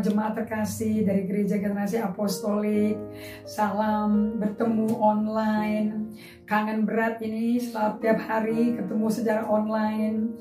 jemaat 0.00 0.36
terkasih 0.36 1.08
dari 1.08 1.24
Gereja 1.24 1.56
Generasi 1.56 1.96
Apostolik. 2.04 3.00
Salam 3.48 4.36
bertemu 4.36 4.92
online. 4.92 6.12
Kangen 6.44 6.84
berat 6.84 7.16
ini 7.24 7.56
setiap 7.56 8.18
hari 8.20 8.76
ketemu 8.76 9.06
secara 9.08 9.48
online. 9.48 10.36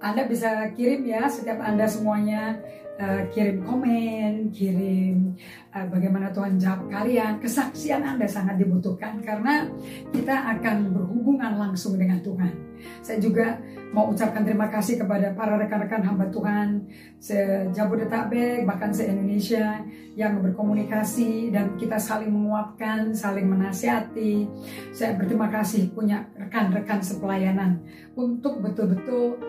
Anda 0.00 0.28
bisa 0.28 0.68
kirim 0.76 1.08
ya 1.08 1.24
setiap 1.24 1.56
Anda 1.64 1.88
semuanya 1.88 2.60
uh, 3.00 3.22
kirim 3.32 3.64
komen, 3.64 4.52
kirim 4.52 5.32
uh, 5.72 5.86
bagaimana 5.88 6.32
Tuhan 6.32 6.60
jawab 6.60 6.88
kalian. 6.92 7.40
Kesaksian 7.40 8.04
Anda 8.04 8.28
sangat 8.28 8.60
dibutuhkan 8.60 9.20
karena 9.24 9.68
kita 10.12 10.36
akan 10.56 10.92
berhubungan 10.92 11.56
langsung 11.56 11.96
dengan 11.96 12.20
Tuhan. 12.20 12.52
Saya 13.00 13.16
juga 13.16 13.56
mau 13.96 14.12
ucapkan 14.12 14.44
terima 14.44 14.68
kasih 14.68 15.00
kepada 15.00 15.32
para 15.32 15.56
rekan-rekan 15.56 16.04
hamba 16.04 16.28
Tuhan 16.28 16.84
se-Jabodetabek 17.16 18.68
bahkan 18.68 18.92
se-Indonesia 18.92 19.80
yang 20.12 20.44
berkomunikasi 20.44 21.48
dan 21.56 21.72
kita 21.80 21.96
saling 21.96 22.28
menguatkan, 22.28 23.16
saling 23.16 23.48
menasihati. 23.48 24.44
Saya 24.92 25.16
berterima 25.16 25.48
kasih 25.48 25.88
punya 25.88 26.28
rekan-rekan 26.36 27.00
sepelayanan 27.00 27.80
untuk 28.12 28.60
betul-betul 28.60 29.40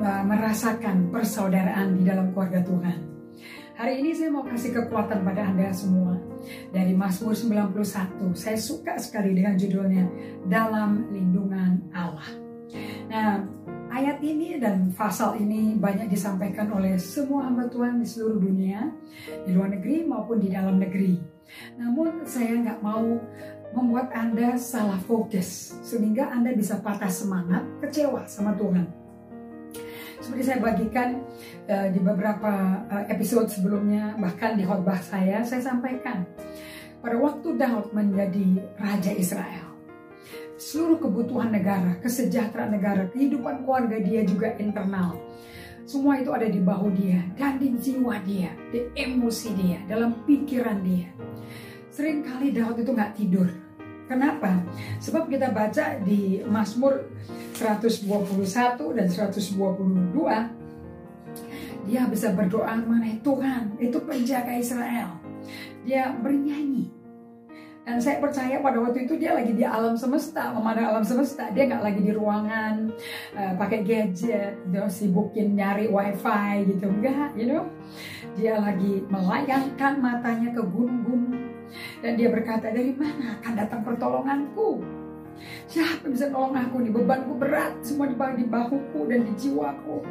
merasakan 0.00 1.12
persaudaraan 1.12 2.00
di 2.00 2.02
dalam 2.08 2.32
keluarga 2.32 2.64
Tuhan. 2.64 3.12
Hari 3.72 4.04
ini 4.04 4.12
saya 4.12 4.28
mau 4.28 4.44
kasih 4.44 4.70
kekuatan 4.78 5.24
pada 5.24 5.48
Anda 5.48 5.72
semua 5.72 6.14
dari 6.70 6.92
Mazmur 6.92 7.32
91. 7.32 8.36
Saya 8.36 8.60
suka 8.60 9.00
sekali 9.00 9.32
dengan 9.32 9.56
judulnya 9.56 10.06
Dalam 10.44 11.08
Lindungan 11.08 11.80
Allah. 11.90 12.30
Nah, 13.08 13.42
ayat 13.90 14.20
ini 14.20 14.60
dan 14.60 14.92
pasal 14.92 15.40
ini 15.40 15.74
banyak 15.80 16.12
disampaikan 16.12 16.68
oleh 16.70 17.00
semua 17.00 17.48
hamba 17.48 17.66
Tuhan 17.72 17.98
di 17.98 18.06
seluruh 18.06 18.38
dunia, 18.38 18.92
di 19.48 19.50
luar 19.56 19.72
negeri 19.72 20.04
maupun 20.04 20.38
di 20.38 20.52
dalam 20.52 20.76
negeri. 20.76 21.16
Namun 21.80 22.28
saya 22.28 22.60
nggak 22.60 22.80
mau 22.84 23.18
membuat 23.72 24.12
Anda 24.12 24.60
salah 24.60 25.00
fokus 25.00 25.74
sehingga 25.80 26.28
Anda 26.28 26.52
bisa 26.52 26.78
patah 26.78 27.10
semangat, 27.10 27.64
kecewa 27.80 28.28
sama 28.28 28.52
Tuhan. 28.54 29.01
Seperti 30.22 30.42
saya 30.46 30.62
bagikan 30.62 31.18
uh, 31.66 31.90
di 31.90 31.98
beberapa 31.98 32.86
uh, 32.86 33.04
episode 33.10 33.50
sebelumnya, 33.50 34.14
bahkan 34.22 34.54
di 34.54 34.62
khotbah 34.62 35.02
saya, 35.02 35.42
saya 35.42 35.58
sampaikan 35.58 36.22
pada 37.02 37.18
waktu 37.18 37.58
Daud 37.58 37.90
menjadi 37.90 38.62
raja 38.78 39.10
Israel, 39.10 39.74
seluruh 40.54 41.02
kebutuhan 41.02 41.50
negara, 41.50 41.98
kesejahteraan 41.98 42.70
negara, 42.70 43.10
kehidupan 43.10 43.66
keluarga 43.66 43.98
dia 43.98 44.22
juga 44.22 44.54
internal. 44.62 45.18
Semua 45.82 46.14
itu 46.22 46.30
ada 46.30 46.46
di 46.46 46.62
bahu 46.62 46.94
dia 46.94 47.18
dan 47.34 47.58
di 47.58 47.74
jiwa 47.74 48.22
dia, 48.22 48.54
di 48.70 48.94
emosi 48.94 49.48
dia, 49.58 49.82
dalam 49.90 50.22
pikiran 50.22 50.86
dia. 50.86 51.10
Seringkali 51.90 52.54
Daud 52.54 52.78
itu 52.78 52.94
nggak 52.94 53.12
tidur. 53.18 53.50
Kenapa? 54.12 54.60
Sebab 55.00 55.32
kita 55.32 55.48
baca 55.56 55.96
di 56.04 56.44
Mazmur 56.44 57.08
121 57.56 58.92
dan 58.92 59.08
122 59.08 60.60
dia 61.88 62.04
bisa 62.06 62.28
berdoa 62.36 62.76
mengenai 62.76 63.24
Tuhan. 63.24 63.80
Itu 63.80 64.04
penjaga 64.04 64.52
Israel. 64.60 65.16
Dia 65.88 66.12
bernyanyi. 66.12 66.92
Dan 67.82 67.98
saya 67.98 68.22
percaya 68.22 68.62
pada 68.62 68.78
waktu 68.78 69.10
itu 69.10 69.18
dia 69.18 69.34
lagi 69.34 69.58
di 69.58 69.66
alam 69.66 69.98
semesta 69.98 70.54
memandang 70.54 70.92
alam 70.92 71.02
semesta. 71.02 71.50
Dia 71.50 71.66
nggak 71.66 71.82
lagi 71.82 72.00
di 72.04 72.12
ruangan 72.14 72.94
uh, 73.34 73.52
pakai 73.58 73.82
gadget 73.82 74.54
dia 74.70 74.86
sibukin 74.86 75.58
nyari 75.58 75.90
wifi 75.90 76.68
gitu. 76.68 76.86
Enggak 76.86 77.34
you 77.34 77.50
know? 77.50 77.66
Dia 78.38 78.60
lagi 78.60 79.02
melayangkan 79.10 79.98
matanya 79.98 80.54
ke 80.54 80.62
gunung-gunung 80.62 81.51
dan 82.02 82.18
dia 82.18 82.28
berkata 82.28 82.68
dari 82.74 82.92
mana 82.98 83.38
akan 83.40 83.52
datang 83.54 83.80
pertolonganku 83.86 84.82
Siapa 85.66 86.04
yang 86.06 86.12
bisa 86.14 86.26
nolong 86.28 86.54
aku 86.54 86.76
nih? 86.84 86.92
Bebanku 86.92 87.32
berat, 87.40 87.72
semua 87.80 88.06
di, 88.08 88.14
di 88.14 88.46
bahuku 88.46 89.00
dan 89.08 89.24
di 89.26 89.32
jiwaku. 89.34 90.04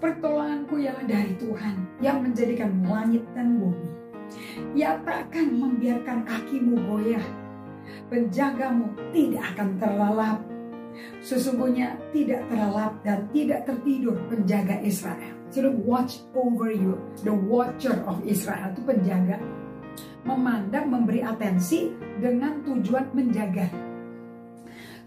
Pertolonganku 0.00 0.80
ialah 0.80 1.04
dari 1.04 1.36
Tuhan 1.36 1.74
yang 2.00 2.24
menjadikan 2.24 2.72
langit 2.82 3.22
dan 3.36 3.60
bumi. 3.60 3.88
Ia 4.74 4.98
takkan 5.04 5.52
membiarkan 5.52 6.24
kakimu 6.24 6.74
goyah. 6.88 7.26
Penjagamu 8.08 8.96
tidak 9.12 9.44
akan 9.54 9.68
terlalap. 9.76 10.38
Sesungguhnya 11.20 11.98
tidak 12.14 12.46
terlalap 12.48 12.96
dan 13.02 13.26
tidak 13.34 13.66
tertidur 13.66 14.16
penjaga 14.30 14.80
Israel. 14.80 15.34
So 15.52 15.70
watch 15.86 16.24
over 16.34 16.72
you. 16.72 16.98
The 17.22 17.34
watcher 17.34 18.02
of 18.08 18.22
Israel 18.26 18.74
itu 18.74 18.82
penjaga. 18.82 19.38
Memandang, 20.24 20.88
memberi 20.88 21.20
atensi 21.20 21.92
dengan 22.16 22.64
tujuan 22.64 23.12
menjaga 23.12 23.68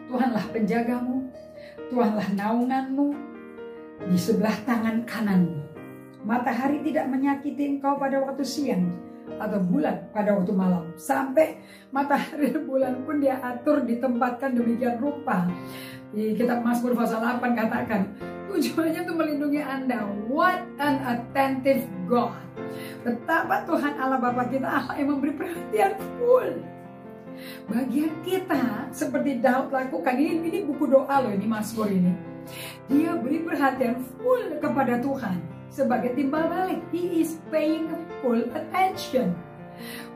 Tuhanlah 0.07 0.45
penjagamu, 0.55 1.27
Tuhanlah 1.91 2.31
naunganmu 2.31 3.07
di 4.07 4.15
sebelah 4.17 4.55
tangan 4.63 5.03
kananmu. 5.03 5.67
Matahari 6.23 6.79
tidak 6.83 7.11
menyakiti 7.11 7.75
engkau 7.75 7.99
pada 7.99 8.23
waktu 8.23 8.43
siang 8.43 8.87
atau 9.35 9.59
bulan 9.59 10.07
pada 10.15 10.31
waktu 10.39 10.55
malam. 10.55 10.87
Sampai 10.95 11.59
matahari 11.91 12.55
bulan 12.69 13.03
pun 13.03 13.19
dia 13.19 13.35
atur 13.43 13.83
ditempatkan 13.83 14.55
demikian 14.55 14.95
rupa. 14.99 15.47
Di 16.15 16.39
kitab 16.39 16.63
Mazmur 16.63 16.95
pasal 16.95 17.19
8 17.19 17.51
katakan, 17.51 18.01
tujuannya 18.47 18.99
untuk 19.07 19.17
melindungi 19.19 19.61
Anda. 19.61 20.07
What 20.31 20.63
an 20.79 20.95
attentive 21.03 21.85
God. 22.07 22.39
Betapa 23.03 23.63
Tuhan 23.63 23.95
Allah 23.99 24.19
Bapa 24.19 24.47
kita 24.47 24.67
Allah 24.67 24.95
yang 24.99 25.15
memberi 25.15 25.33
perhatian 25.35 25.95
full 26.19 26.59
Bagian 27.69 28.11
kita 28.25 28.89
seperti 28.89 29.37
Daud 29.37 29.69
lakukan 29.69 30.17
ini 30.17 30.49
ini 30.49 30.59
buku 30.65 30.89
doa 30.89 31.21
loh 31.21 31.31
ini 31.31 31.45
Mazmur 31.45 31.89
ini. 31.91 32.13
Dia 32.87 33.13
beri 33.19 33.43
perhatian 33.43 34.01
full 34.17 34.57
kepada 34.57 34.97
Tuhan 35.03 35.37
sebagai 35.69 36.15
timbal 36.15 36.47
balik. 36.47 36.81
He 36.89 37.21
is 37.21 37.37
paying 37.51 37.91
full 38.23 38.41
attention. 38.55 39.35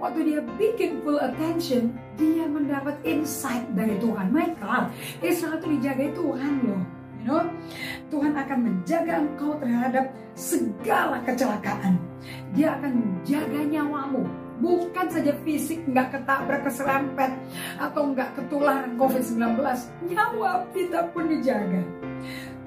Waktu 0.02 0.26
dia 0.26 0.40
bikin 0.58 1.06
full 1.06 1.22
attention, 1.22 1.94
dia 2.18 2.50
mendapat 2.50 2.98
insight 3.06 3.70
dari 3.78 3.94
Tuhan. 4.02 4.34
My 4.34 4.58
God, 4.58 4.90
Israel 5.22 5.62
itu 5.62 5.78
dijaga 5.78 6.10
Tuhan 6.18 6.54
loh. 6.66 6.82
You 7.22 7.38
Tuhan 8.12 8.36
akan 8.36 8.60
menjaga 8.60 9.24
engkau 9.24 9.56
terhadap 9.62 10.12
segala 10.36 11.24
kecelakaan. 11.24 11.96
Dia 12.52 12.76
akan 12.76 12.92
menjaga 12.92 13.62
nyawamu. 13.72 14.24
Bukan 14.62 15.08
saja 15.10 15.34
fisik 15.42 15.82
nggak 15.90 16.14
ketabrak 16.14 16.62
keserempet 16.68 17.34
atau 17.82 18.14
nggak 18.14 18.30
ketularan 18.38 18.94
COVID-19 19.00 19.58
nyawa 20.06 20.70
kita 20.76 21.10
pun 21.16 21.26
dijaga. 21.32 21.82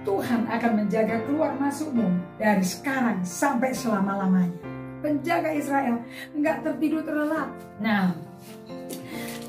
Tuhan 0.02 0.44
akan 0.50 0.72
menjaga 0.84 1.22
keluar 1.24 1.54
masukmu 1.56 2.08
dari 2.36 2.64
sekarang 2.66 3.22
sampai 3.22 3.70
selama-lamanya. 3.72 4.58
Penjaga 5.04 5.54
Israel 5.54 6.02
nggak 6.34 6.66
tertidur 6.66 7.04
terlelap. 7.04 7.52
Nah 7.78 8.16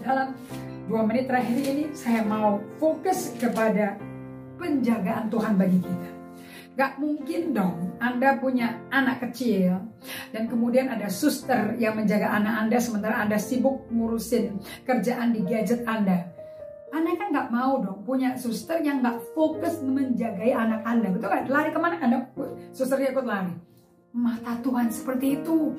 dalam 0.05 0.37
dua 0.85 1.01
menit 1.01 1.25
terakhir 1.25 1.59
ini 1.65 1.85
saya 1.97 2.21
mau 2.21 2.61
fokus 2.77 3.33
kepada 3.41 3.97
penjagaan 4.65 5.29
Tuhan 5.29 5.53
bagi 5.61 5.77
kita 5.77 6.09
Gak 6.75 6.99
mungkin 6.99 7.55
dong 7.55 7.95
Anda 8.03 8.35
punya 8.35 8.75
anak 8.91 9.23
kecil 9.23 9.79
dan 10.35 10.51
kemudian 10.51 10.91
ada 10.91 11.07
suster 11.07 11.71
yang 11.79 11.95
menjaga 11.95 12.35
anak 12.35 12.67
Anda 12.67 12.77
sementara 12.83 13.23
Anda 13.23 13.39
sibuk 13.39 13.87
ngurusin 13.87 14.59
kerjaan 14.83 15.31
di 15.31 15.47
gadget 15.47 15.87
Anda. 15.87 16.27
Anda 16.91 17.15
kan 17.15 17.31
gak 17.31 17.47
mau 17.47 17.79
dong 17.79 18.03
punya 18.03 18.35
suster 18.35 18.83
yang 18.83 18.99
gak 18.99 19.23
fokus 19.31 19.79
menjagai 19.87 20.51
anak 20.51 20.83
Anda. 20.83 21.15
Betul 21.15 21.31
kan? 21.31 21.47
Lari 21.47 21.71
ke 21.71 21.79
mana 21.79 21.95
Anda? 21.95 22.27
Susternya 22.75 23.15
ikut 23.15 23.23
lari. 23.23 23.55
Mata 24.11 24.59
Tuhan 24.59 24.91
seperti 24.91 25.39
itu. 25.39 25.71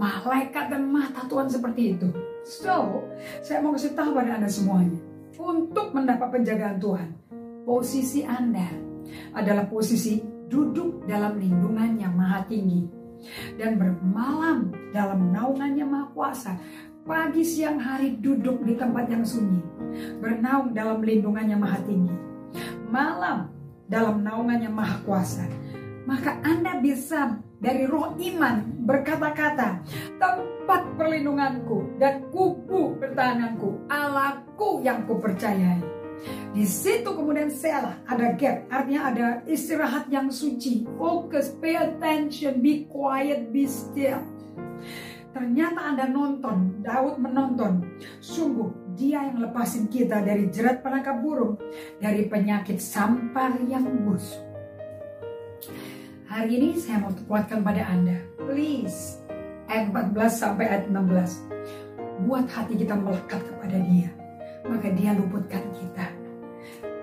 Malaikat 0.00 0.72
dan 0.72 0.88
mata 0.88 1.28
Tuhan 1.28 1.52
seperti 1.52 2.00
itu. 2.00 2.08
So, 2.48 3.04
saya 3.44 3.60
mau 3.60 3.76
kasih 3.76 3.92
tahu 3.92 4.16
pada 4.16 4.40
Anda 4.40 4.48
semuanya. 4.48 4.96
Untuk 5.36 5.92
mendapat 5.92 6.32
penjagaan 6.32 6.80
Tuhan, 6.80 7.21
posisi 7.62 8.26
Anda 8.26 8.66
adalah 9.34 9.66
posisi 9.70 10.20
duduk 10.50 11.08
dalam 11.08 11.40
lindungan 11.40 11.96
yang 11.96 12.12
maha 12.12 12.44
tinggi 12.44 12.84
dan 13.56 13.78
bermalam 13.78 14.74
dalam 14.90 15.30
naungannya 15.30 15.86
maha 15.86 16.06
kuasa. 16.12 16.52
Pagi 17.02 17.42
siang 17.42 17.82
hari 17.82 18.14
duduk 18.22 18.62
di 18.62 18.78
tempat 18.78 19.10
yang 19.10 19.26
sunyi, 19.26 19.58
bernaung 20.22 20.70
dalam 20.70 21.02
lindungannya 21.02 21.58
maha 21.58 21.82
tinggi. 21.82 22.14
Malam 22.86 23.50
dalam 23.90 24.22
naungannya 24.22 24.70
maha 24.70 25.02
kuasa. 25.02 25.42
Maka 26.06 26.38
Anda 26.46 26.78
bisa 26.78 27.42
dari 27.58 27.90
roh 27.90 28.14
iman 28.14 28.86
berkata-kata, 28.86 29.82
tempat 30.18 30.82
perlindunganku 30.94 31.98
dan 31.98 32.26
kubu 32.30 32.98
pertahananku, 33.02 33.86
Allahku 33.90 34.82
yang 34.86 35.02
kupercayai. 35.06 36.01
Di 36.52 36.68
situ 36.68 37.08
kemudian 37.08 37.48
selah, 37.48 37.96
ada 38.04 38.36
gap, 38.36 38.68
artinya 38.68 39.02
ada 39.08 39.26
istirahat 39.48 40.06
yang 40.12 40.28
suci. 40.28 40.84
Fokus, 41.00 41.50
pay 41.58 41.80
attention, 41.80 42.60
be 42.60 42.84
quiet, 42.86 43.48
be 43.48 43.64
still. 43.64 44.20
Ternyata 45.32 45.80
Anda 45.80 46.06
nonton, 46.12 46.84
Daud 46.84 47.16
menonton. 47.16 47.80
Sungguh 48.20 48.68
dia 48.92 49.32
yang 49.32 49.40
lepasin 49.40 49.88
kita 49.88 50.20
dari 50.20 50.52
jerat 50.52 50.84
penangkap 50.84 51.24
burung, 51.24 51.56
dari 51.96 52.28
penyakit 52.28 52.76
sampar 52.76 53.56
yang 53.64 53.88
busuk. 54.04 54.44
Hari 56.28 56.52
ini 56.52 56.76
saya 56.76 57.00
mau 57.00 57.12
kuatkan 57.28 57.64
pada 57.64 57.88
Anda. 57.88 58.20
Please, 58.44 59.24
ayat 59.72 59.88
14 59.88 60.32
sampai 60.36 60.64
ayat 60.68 60.84
16. 60.92 62.28
Buat 62.28 62.52
hati 62.52 62.76
kita 62.76 62.92
melekat 62.92 63.40
kepada 63.40 63.80
dia. 63.88 64.12
Maka 64.68 64.92
dia 64.92 65.16
luputkan 65.16 65.64
kita. 65.72 66.11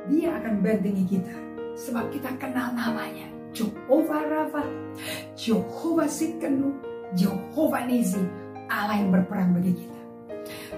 Dia 0.09 0.35
akan 0.41 0.65
bentengi 0.65 1.05
kita. 1.05 1.35
Sebab 1.77 2.11
kita 2.11 2.33
kenal 2.41 2.75
namanya. 2.75 3.29
Jehovah 3.49 4.25
Rafa, 4.29 4.61
Jehovah 5.33 6.05
Sitkenu, 6.05 6.69
Jehovah 7.17 7.85
Nisi, 7.89 8.21
Allah 8.69 9.01
yang 9.01 9.09
berperang 9.09 9.57
bagi 9.57 9.73
kita. 9.73 10.01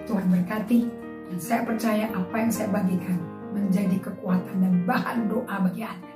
Tuhan 0.08 0.32
berkati, 0.32 0.88
dan 1.32 1.40
saya 1.40 1.62
percaya 1.68 2.06
apa 2.16 2.36
yang 2.40 2.52
saya 2.52 2.72
bagikan 2.72 3.20
menjadi 3.52 4.00
kekuatan 4.00 4.64
dan 4.64 4.74
bahan 4.88 5.28
doa 5.28 5.56
bagi 5.68 5.84
Anda. 5.84 6.16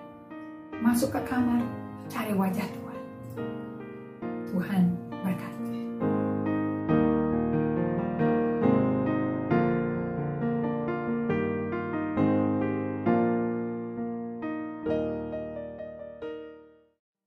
Masuk 0.79 1.11
ke 1.11 1.21
kamar, 1.27 1.59
cari 2.07 2.31
wajah 2.31 2.67
Tuhan. 2.67 2.99
Tuhan 4.47 4.83
berkati. 5.11 5.74